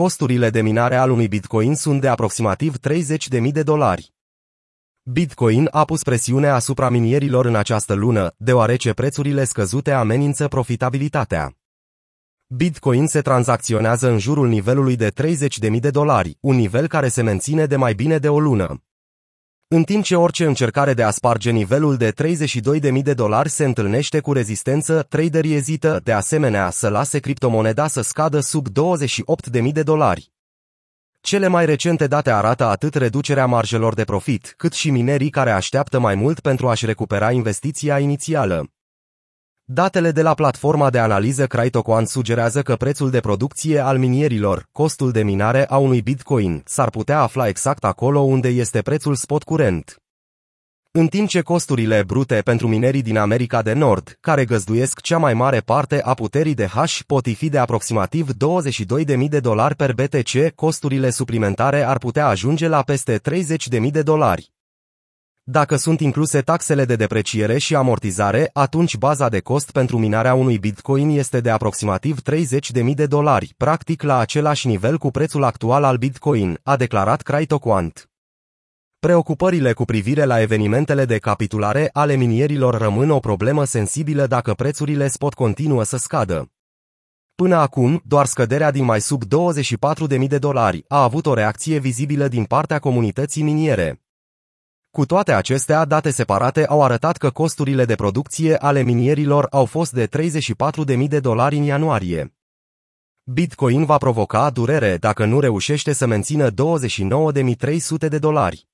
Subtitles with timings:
[0.00, 4.12] costurile de minare al unui bitcoin sunt de aproximativ 30.000 de dolari.
[5.02, 11.56] Bitcoin a pus presiune asupra minierilor în această lună, deoarece prețurile scăzute amenință profitabilitatea.
[12.46, 17.66] Bitcoin se tranzacționează în jurul nivelului de 30.000 de dolari, un nivel care se menține
[17.66, 18.82] de mai bine de o lună.
[19.68, 24.20] În timp ce orice încercare de a sparge nivelul de 32.000 de dolari se întâlnește
[24.20, 30.32] cu rezistență, traderii ezită, de asemenea, să lase criptomoneda să scadă sub 28.000 de dolari.
[31.20, 35.98] Cele mai recente date arată atât reducerea marjelor de profit, cât și minerii care așteaptă
[35.98, 38.73] mai mult pentru a-și recupera investiția inițială.
[39.66, 45.10] Datele de la platforma de analiză Crytoquant sugerează că prețul de producție al minierilor, costul
[45.10, 49.96] de minare a unui bitcoin, s-ar putea afla exact acolo unde este prețul spot curent.
[50.90, 55.34] În timp ce costurile brute pentru minerii din America de Nord, care găzduiesc cea mai
[55.34, 60.54] mare parte a puterii de hash, pot fi de aproximativ 22.000 de dolari per BTC,
[60.54, 64.53] costurile suplimentare ar putea ajunge la peste 30.000 de dolari.
[65.46, 70.58] Dacă sunt incluse taxele de depreciere și amortizare, atunci baza de cost pentru minarea unui
[70.58, 75.96] bitcoin este de aproximativ 30.000 de dolari, practic la același nivel cu prețul actual al
[75.96, 78.10] bitcoin, a declarat CryptoQuant.
[78.98, 85.08] Preocupările cu privire la evenimentele de capitulare ale minierilor rămân o problemă sensibilă dacă prețurile
[85.08, 86.52] spot continuă să scadă.
[87.34, 92.28] Până acum, doar scăderea din mai sub 24.000 de dolari a avut o reacție vizibilă
[92.28, 94.03] din partea comunității miniere.
[94.94, 99.92] Cu toate acestea, date separate au arătat că costurile de producție ale minierilor au fost
[99.92, 102.34] de 34.000 de dolari în ianuarie.
[103.22, 108.68] Bitcoin va provoca durere dacă nu reușește să mențină 29.300 de dolari.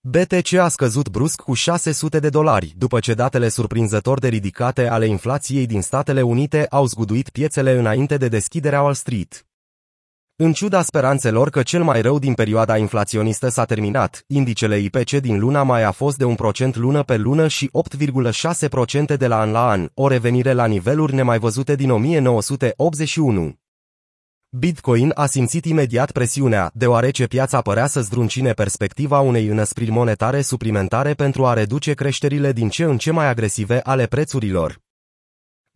[0.00, 5.06] BTC a scăzut brusc cu 600 de dolari, după ce datele surprinzător de ridicate ale
[5.06, 9.47] inflației din Statele Unite au zguduit piețele înainte de deschiderea Wall Street.
[10.40, 15.38] În ciuda speranțelor că cel mai rău din perioada inflaționistă s-a terminat, indicele IPC din
[15.38, 19.68] luna mai a fost de 1% lună pe lună și 8,6% de la an la
[19.68, 23.54] an, o revenire la niveluri nemai văzute din 1981.
[24.48, 31.12] Bitcoin a simțit imediat presiunea, deoarece piața părea să zdruncine perspectiva unei înăspriri monetare suplimentare
[31.12, 34.87] pentru a reduce creșterile din ce în ce mai agresive ale prețurilor.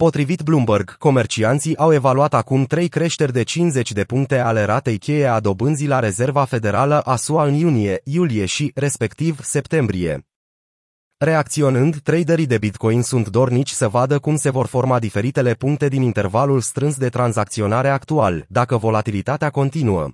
[0.03, 5.27] Potrivit Bloomberg, comercianții au evaluat acum trei creșteri de 50 de puncte ale ratei cheie
[5.27, 10.27] a dobânzii la Rezerva Federală a SUA în iunie, iulie și, respectiv, septembrie.
[11.17, 16.03] Reacționând, traderii de Bitcoin sunt dornici să vadă cum se vor forma diferitele puncte din
[16.03, 20.09] intervalul strâns de tranzacționare actual, dacă volatilitatea continuă.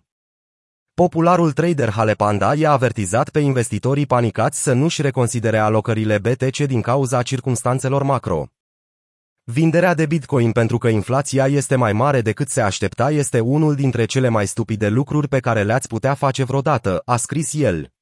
[0.95, 7.23] Popularul trader Halepanda i-a avertizat pe investitorii panicați să nu-și reconsidere alocările BTC din cauza
[7.23, 8.49] circumstanțelor macro.
[9.51, 14.05] Vinderea de Bitcoin pentru că inflația este mai mare decât se aștepta este unul dintre
[14.05, 17.98] cele mai stupide lucruri pe care le-ați putea face vreodată, a scris el.